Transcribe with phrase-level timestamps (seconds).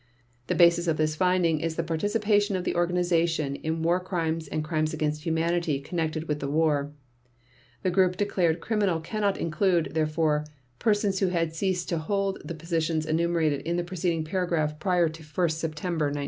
[0.47, 4.63] The basis of this finding is the participation of the organization in War Crimes and
[4.63, 6.91] Crimes against Humanity connected with the war;
[7.83, 10.43] the group declared criminal cannot include, therefore,
[10.79, 15.21] persons who had ceased to hold the positions enumerated in the preceding paragraph prior to
[15.21, 16.19] 1 September 1939.